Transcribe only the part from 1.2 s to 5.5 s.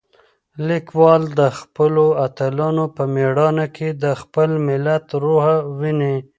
د خپلو اتلانو په مېړانه کې د خپل ملت روح